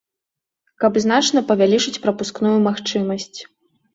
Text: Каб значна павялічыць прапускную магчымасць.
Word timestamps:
Каб 0.83 0.93
значна 1.03 1.43
павялічыць 1.51 2.01
прапускную 2.05 2.57
магчымасць. 2.69 3.39